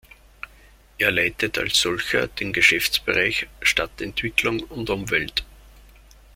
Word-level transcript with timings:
Er 0.97 1.11
leitet 1.11 1.59
als 1.59 1.79
solcher 1.79 2.25
den 2.27 2.53
Geschäftsbereich 2.53 3.47
Stadtentwicklung 3.61 4.61
und 4.61 4.89
Umwelt. 4.89 5.45